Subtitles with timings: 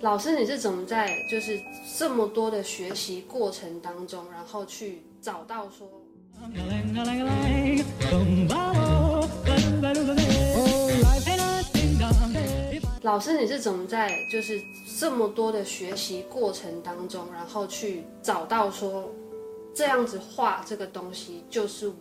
[0.00, 1.60] 老师，你是怎么在就是
[1.98, 5.88] 这么多的学习过程当中，然后去找到说？
[13.02, 14.60] 老师，你是怎么在就是
[15.00, 19.12] 这么多的学习过程当中，然后去找到说
[19.74, 21.94] 这样子画这个东西就是我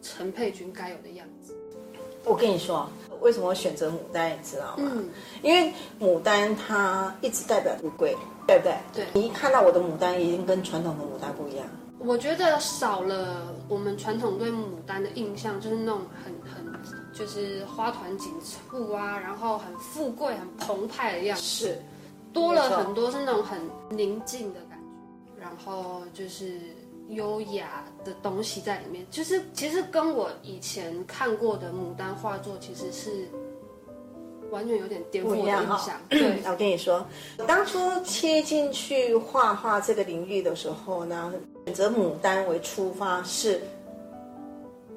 [0.00, 1.56] 陈佩君该有的样子？
[2.24, 2.88] 我跟你说，
[3.20, 4.90] 为什么选择牡丹，你知道吗？
[4.94, 5.08] 嗯，
[5.42, 8.16] 因为牡丹它一直代表富贵，
[8.46, 8.74] 对不对？
[8.92, 9.06] 对。
[9.14, 11.66] 你一看到我的牡丹，已经跟传统的牡丹不一样。
[11.98, 16.80] 我觉得少了我们传统对牡丹的印象，就是那种很很
[17.12, 21.42] 就是花团锦簇啊，然后很富贵、很澎湃的样子。
[21.42, 21.82] 是，
[22.32, 23.58] 多了很多是那种很
[23.90, 26.58] 宁静的感觉，然后就是。
[27.10, 33.28] 优雅的东西在里面，就是其实跟我以前看过的牡丹画作其实是
[34.50, 36.00] 完全有点颠覆的印象。
[36.08, 37.06] 对，我跟你说，
[37.46, 41.32] 当初切进去画画这个领域的时候呢，
[41.66, 43.60] 选择牡丹为出发是。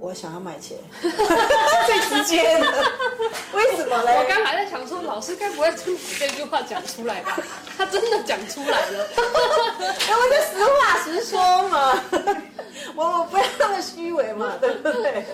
[0.00, 2.66] 我想要买钱， 最直接的。
[3.52, 4.16] 为什么嘞？
[4.16, 4.77] 我刚还在想说，
[5.18, 7.36] 老师该不会真把这句话讲出来吧？
[7.76, 9.08] 他真的讲出来了。
[10.06, 12.04] 那我就实话实说嘛，
[12.94, 15.24] 我我不要那么虚伪嘛，对不对？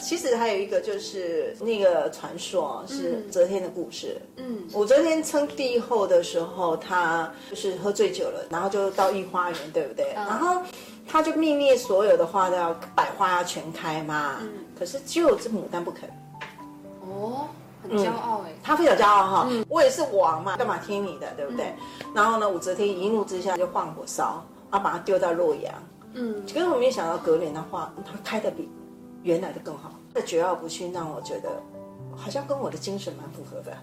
[0.00, 4.16] 其实还有一个就是那个传说是则天的故事。
[4.36, 10.12] 嗯，武则天称帝后的时候，他就是喝醉酒了，然后就到御花园，对不对？
[10.14, 10.62] 嗯、然后。
[11.08, 16.10] 他就命令所有的花都要百花要全开嘛，嗯、可是只有这牡丹不肯。
[17.02, 17.46] 哦，
[17.82, 21.74] 很骄傲哎、嗯，他非常骄傲哈，嗯、我也是王嘛，干嘛听你的，对不对？
[22.04, 25.74] 嗯、然后呢，武则天一怒之下就放火烧，然后把他丢到洛阳。
[26.14, 28.68] 嗯，可是我没想到隔年的话，他开的比
[29.22, 29.92] 原来的更好。
[30.14, 31.50] 这桀骜不驯让我觉得
[32.16, 33.76] 好像跟我的精神蛮符合的。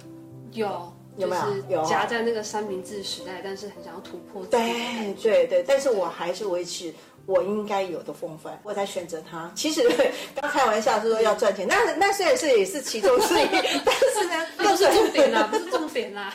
[0.52, 0.91] 有。
[1.16, 4.44] 有没有有夹在那个三明治时代，但是很想要突破。
[4.47, 6.91] 对对对，但是我还是维持
[7.25, 9.52] 我应该有的风范，我才选择他。
[9.55, 9.81] 其实
[10.35, 13.47] 刚开玩笑是说要赚钱，那那虽然是也是其中之一，
[13.85, 16.34] 但是呢， 不是重点啦， 不是重点啦。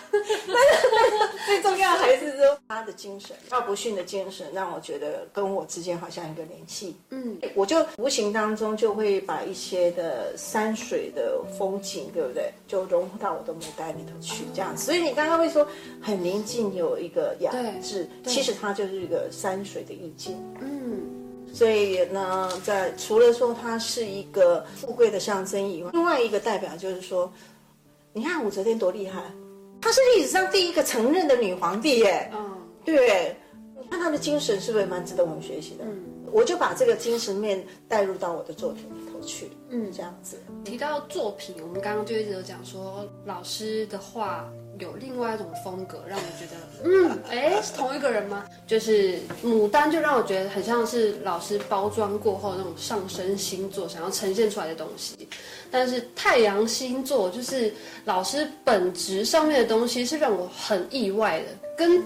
[1.46, 6.96] 最重要还是说他的精神，桀骜不驯的精神，让我觉得跟我之间好像一个联系。
[7.10, 12.52] 嗯，我就无形当中就会把一些的山水的风景，对不对？
[12.66, 14.76] 就融入到我的牡丹里头去，这样。
[14.76, 15.66] 所以你刚刚会说
[16.02, 17.50] 很宁静，有一个雅
[17.82, 20.36] 致，其实它就是一个山水的意境。
[20.60, 20.77] 嗯，
[21.52, 27.32] 所以呢，在除了说它是一个富贵的象征以外，另外一个代表就是说，
[28.12, 29.22] 你看武则天多厉害，
[29.80, 32.30] 她是历史上第一个承认的女皇帝耶。
[32.34, 33.36] 嗯，对，
[33.80, 35.84] 你看她的精神是不是蛮值得我们学习的？
[35.84, 39.50] 嗯，我就把这个精神面带入到我的作品里头去。
[39.70, 40.38] 嗯，这样子。
[40.64, 44.48] 提到作品，我们刚刚就一直有讲说，老师的画。
[44.78, 48.44] 有另外一种风格，让我觉得，嗯，哎，是同一个人吗？
[48.66, 55.28] 就是牡丹，就让我觉得很像是老师包装过后那种上升星座想要呈现出来的东西。
[55.70, 57.72] 但是太阳星座，就是
[58.04, 61.46] 老师本质上面的东西，是让我很意外的，
[61.76, 62.02] 跟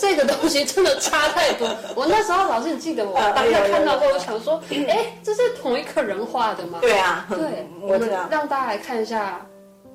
[0.00, 1.68] 这个东西真的差太多。
[1.94, 6.78] 我那时候老师，你记得我当时看到过，我想说，哎，这是同一个人画的吗？
[6.80, 9.46] 对啊，对，我们让大家来看一下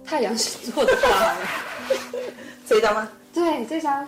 [0.06, 1.36] 太阳星座的画。
[2.70, 3.10] 这张吗？
[3.34, 4.08] 对，这张。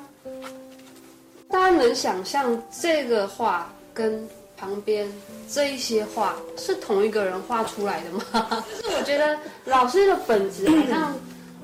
[1.50, 5.12] 大家能想象这个画跟旁边
[5.50, 8.64] 这一些画是同一个人画出来的吗？
[8.84, 9.36] 就是我觉得
[9.66, 11.14] 老师的本质好像，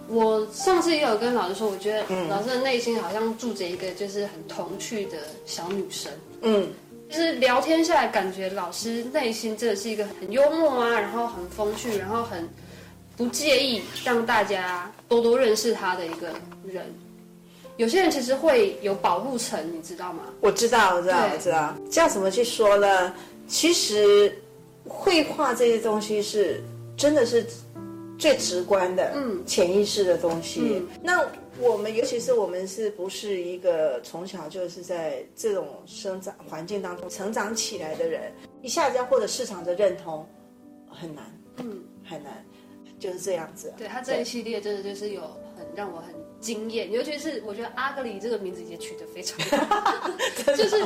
[0.07, 6.11] 我上次也有跟老师说，我觉得老师的内心好像住着一个就是很童趣的小女生。
[6.41, 6.67] 嗯，
[7.09, 12.49] 就是聊天下来，感觉老师内心真的是一个很幽默啊，然后很风趣，然后很。
[13.17, 16.27] 不介意让大家多多认识他的一个
[16.63, 16.85] 人，
[17.75, 20.25] 有些人其实会有保护层，你知道吗？
[20.39, 21.75] 我知道，我知道，我知道。
[21.89, 23.13] 这样怎么去说呢？
[23.47, 24.31] 其实，
[24.87, 26.61] 绘画这些东西是
[26.95, 27.43] 真的是
[28.19, 30.61] 最直观的，嗯，潜意识的东西。
[30.63, 31.25] 嗯、那
[31.59, 38.31] 我们，尤其是我们，是不是一个从小就是在这种生长环境当中成长起来的人，
[38.61, 40.23] 一下子要获得市场的认同
[40.87, 41.23] 很难，
[41.57, 42.45] 嗯，很难。
[42.99, 45.21] 就是这样子，对他这一系列真的就是有
[45.57, 50.09] 很让我很惊艳，尤其是我觉得阿格里这个名字也取得非常好，
[50.55, 50.85] 就是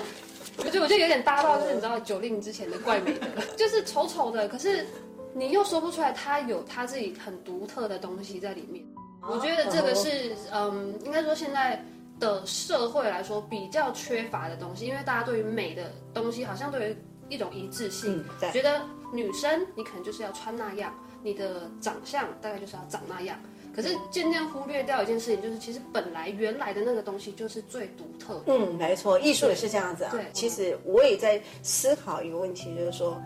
[0.58, 3.28] 我觉得我觉得有点搭到就是你知道九令之前的怪美的，
[3.58, 4.86] 就是丑丑的，可是
[5.34, 8.86] 你又说不出来他有他自己很独特的东西在里面。
[9.24, 11.80] 我觉得这个是嗯，应该说现在
[12.20, 16.98] 的社会来说比较缺乏的东西，因为大家对于美的东西好像对于
[17.30, 18.82] 一种一致性，嗯、觉得
[19.14, 20.94] 女生你可能就是要穿那样。
[21.24, 23.40] 你的长相大概就是要长那样，
[23.76, 28.46] 可是渐渐忽略掉一件事情，就是其实本来原来的那个东西就是最独特的。
[28.48, 30.10] 嗯，没错，艺术也是这样子啊。
[30.12, 33.22] 对，其实我也在思考一个问题，就是说，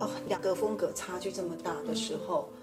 [0.00, 2.58] 哦，两个风格差距这么大的时候，嗯、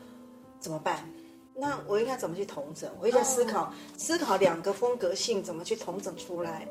[0.59, 1.07] 怎么办？
[1.55, 2.89] 那我应该怎么去统整？
[2.99, 6.67] 我也在思考，哦、思考两个风格性怎么去统整出来。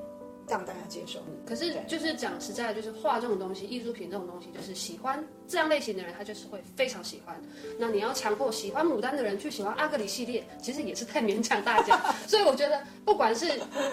[0.49, 1.21] 让大家接受。
[1.47, 7.41] 可是就是讲实在的，就是画这种东西，艺术品这种东西，就是喜欢这样类型的人，他就是会非常喜欢。
[7.79, 11.99] 那你要强迫喜欢牡丹的人去喜欢阿格里系列，其实也是太勉强大家。
[12.27, 13.47] 所以我觉得，不管是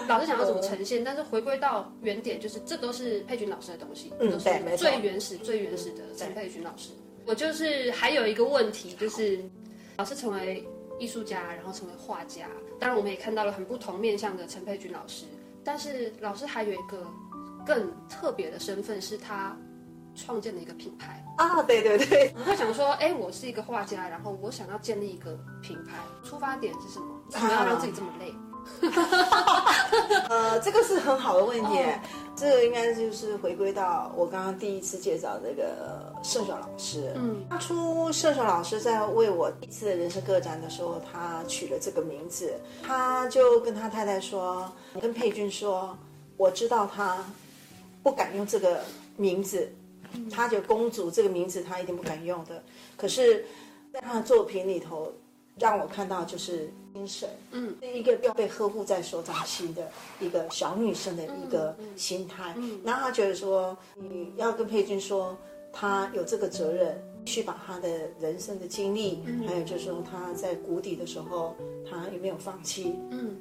[0.08, 6.90] 老师想要怎么呈现，但是回归到原点，就是这都是佩君老师的东西，嗯，都是最原始、最原始的陈佩君老师。
[7.26, 9.38] 我就是还有一个问题，就是
[9.96, 10.66] 老师成为
[10.98, 12.48] 艺术家，然后成为画家，
[12.78, 15.26] 当然我们也看到了很不同面向的陈佩君老师。
[15.64, 17.06] 但是老师还有一个
[17.66, 19.56] 更特别的身份，是他
[20.14, 21.62] 创建了一个品牌啊！
[21.62, 25.92] 对对对，他想说，哎，我是一个画家，然后我想要建立一个品牌，
[26.24, 27.06] 出发点是什么？
[27.32, 28.34] 为什么要让自己这么累？
[30.28, 32.00] 呃，这个是很好的问题，哦、
[32.40, 37.12] 这个应该就是回归到我刚刚第一次介绍那个射手老师。
[37.14, 44.72] 嗯，当初射手老师在为我第一次的人生个展的时候，他取了这个名字，他就跟他太太说，
[45.02, 45.94] 跟佩君说，
[46.38, 47.22] 我知道他
[48.02, 48.82] 不敢用这个
[49.18, 49.70] 名字，
[50.30, 52.62] 他就公主这个名字他一定不敢用的，
[52.96, 53.44] 可是，
[53.92, 55.12] 在他的作品里头。
[55.60, 59.86] 让我看到就是精神，嗯，是一个要被呵护在手掌心的
[60.18, 62.54] 一个小女生的一个心态。
[62.56, 65.36] 嗯，然后他觉得说，你要跟佩君说，
[65.70, 71.54] 她有这个责任，去把他的人生的经历，嗯，还有就是说他在谷底的时候，
[71.88, 72.96] 他有没有放弃？
[73.10, 73.36] 嗯，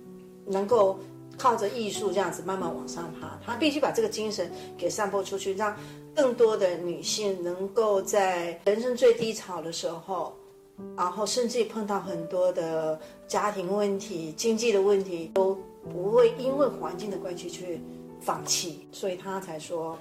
[0.46, 1.00] 能够
[1.38, 5.76] 靠着艺术这样子慢慢往上爬，他必须把这个精神给散播出去，让
[6.14, 10.36] 更多的女性能够在人生最低潮的时候。
[10.98, 15.58] 然后甚至碰到很多的家庭问题、经济的问题，都
[15.92, 17.82] 不会因为环境的关系去
[18.22, 19.98] 放弃，所以他才说，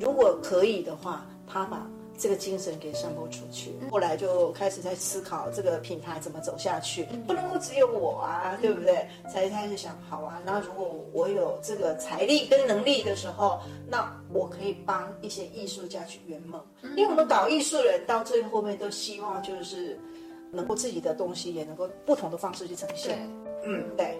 [0.00, 1.86] 如果可以的话，他把
[2.16, 3.72] 这个精神给散播出去。
[3.90, 9.06] 后来就开始在思考这个品牌怎么走下去，不能够只有我啊，对不对？
[9.30, 16.60] 才开始想，好啊，那如果我有这个财力跟能力的时候，那我可以帮一些艺术家去圆梦，
[16.96, 20.00] 因为我们搞艺术人到最后面都希望就是。
[20.50, 23.16] 能够自己的东西也能够不同的方式去呈现。
[23.62, 24.18] 对，嗯，对。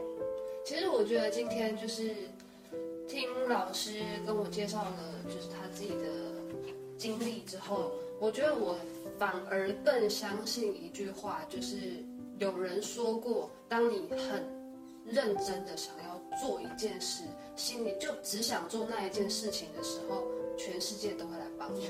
[0.65, 2.15] 其实我觉得今天就是
[3.09, 6.05] 听老师跟我介绍了，就是他自己的
[6.99, 8.77] 经历之后，我觉得我
[9.19, 11.77] 反而更相信一句话，就是
[12.39, 14.45] 有人说过，当你很
[15.07, 17.23] 认真的想要做一件事，
[17.57, 20.27] 心里就只想做那一件事情的时候，
[20.59, 21.89] 全世界都会来帮你。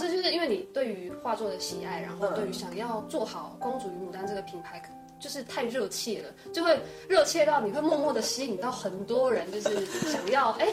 [0.00, 4.82] 这就是因为你对于画作的喜爱，然后对于想要做好《公主与牡丹》这个品牌，
[5.20, 10.66] 就是太热切了，就会热切到你会默默的吸引到很多人，就是想要哎，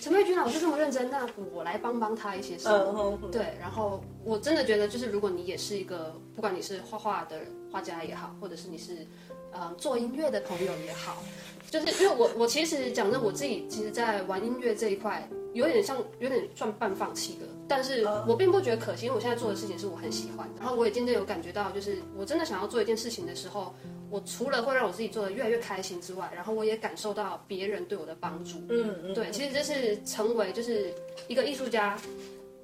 [0.00, 2.66] 陈佩君老师这么认真，那我来帮帮他一些事。
[3.30, 7.40] 对，然后我真的觉得，就是如果你也是一个，不管你是画画的
[7.70, 9.06] 画家也好，或者是你是
[9.54, 11.22] 嗯做音乐的朋友也好，
[11.70, 15.28] 就是因为我我其实讲真，我自己其实，在玩音乐这一块。
[15.54, 20.54] 有点像，有点算半放弃的，但是我并不觉得可惜，因为我现在做的事情是我很喜欢的。
[20.58, 23.72] 然后我也渐渐有感觉到，就是我真的想要做一件事情的时候，
[24.10, 28.58] 我除了会让我自己做的越来越开心之外，然后我也感受到别人对我的帮助。
[28.68, 30.92] 嗯嗯，对，其实这是成为就是
[31.28, 31.96] 一个艺术家。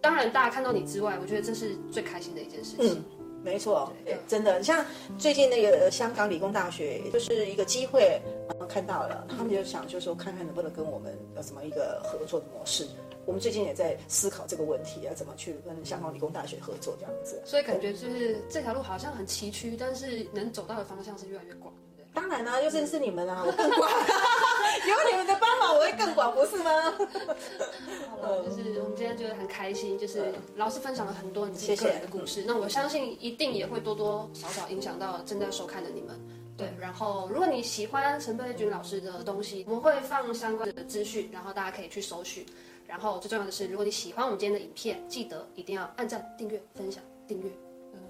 [0.00, 2.90] 当然，大家看到你之外，我觉得这是最开心的一件事情。
[2.90, 3.04] 嗯
[3.42, 3.92] 没错，
[4.28, 4.84] 真的，像
[5.18, 8.20] 最近那个香港理工大学，就是一个机会，
[8.68, 12.86] 看到了，他们就想，就说看看能不能跟我们有什么一个合作的模式。
[13.26, 17.40] 我们最近也在思考这个问题，啊怎么去跟香港理工大学合作这样子。
[17.44, 21.72] 所以感觉就是这条路好像很崎岖，但是能走到的方向是越来越广。
[22.12, 23.88] 当然啦、啊，又认识你们啊，我更广，
[24.88, 26.70] 有你们的帮忙，我会更广，不是吗？
[28.20, 32.44] 好了，就是我们今天觉得很开心，就是老师分享了很多你自己个人的故事。
[32.46, 36.18] 那我相信一定也会多多少少影响到正在收看的你们。
[36.56, 42.44] 对，然后如果你喜欢陈佩君老师的东西，我们会放相关的资讯，然后大家可以去搜寻。
[42.86, 47.50] 然后最重要的是，如果你喜欢我们今天的影片，记得一定要按赞、订阅、分享、订阅。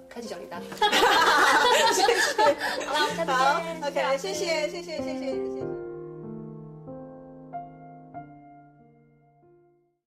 [0.08, 0.58] 开启小铃铛，
[1.94, 2.10] 谢谢。
[2.84, 5.69] 好了，好，OK，谢谢，谢谢，谢谢，谢谢。